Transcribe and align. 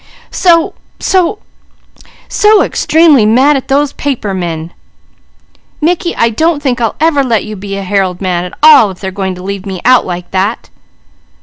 "so 0.43 0.73
so 0.99 1.37
so 2.27 2.61
estremely 2.63 3.23
mad 3.27 3.55
at 3.55 3.67
those 3.67 3.93
paper 3.93 4.33
men! 4.33 4.73
Mickey, 5.79 6.15
I 6.15 6.29
don't 6.31 6.59
think 6.59 6.81
I'll 6.81 6.95
ever 6.99 7.23
let 7.23 7.45
you 7.45 7.55
be 7.55 7.77
a 7.77 7.83
Herald 7.83 8.19
man 8.19 8.43
at 8.43 8.57
all 8.63 8.89
if 8.89 8.99
they're 8.99 9.11
going 9.11 9.35
to 9.35 9.43
leave 9.43 9.67
me 9.67 9.79
out 9.85 10.03
like 10.03 10.31
that!" 10.31 10.71